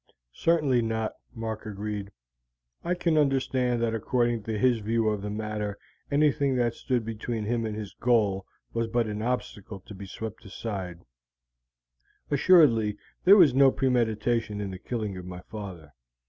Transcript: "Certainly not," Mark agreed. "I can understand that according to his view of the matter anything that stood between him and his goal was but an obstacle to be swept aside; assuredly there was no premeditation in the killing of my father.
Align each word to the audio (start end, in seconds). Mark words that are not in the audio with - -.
"Certainly 0.33 0.81
not," 0.81 1.13
Mark 1.31 1.63
agreed. 1.67 2.09
"I 2.83 2.95
can 2.95 3.19
understand 3.19 3.83
that 3.83 3.93
according 3.93 4.41
to 4.45 4.57
his 4.57 4.79
view 4.79 5.07
of 5.09 5.21
the 5.21 5.29
matter 5.29 5.77
anything 6.09 6.55
that 6.55 6.73
stood 6.73 7.05
between 7.05 7.45
him 7.45 7.67
and 7.67 7.75
his 7.75 7.93
goal 7.93 8.47
was 8.73 8.87
but 8.87 9.05
an 9.05 9.21
obstacle 9.21 9.79
to 9.81 9.93
be 9.93 10.07
swept 10.07 10.43
aside; 10.43 11.01
assuredly 12.31 12.97
there 13.25 13.37
was 13.37 13.53
no 13.53 13.69
premeditation 13.71 14.59
in 14.59 14.71
the 14.71 14.79
killing 14.79 15.17
of 15.17 15.25
my 15.27 15.41
father. 15.41 15.93